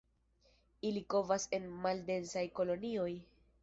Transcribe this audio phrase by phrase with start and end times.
[0.91, 3.11] Ili kovas en maldensaj kolonioj.